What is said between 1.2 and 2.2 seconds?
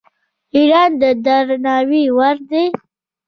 درناوي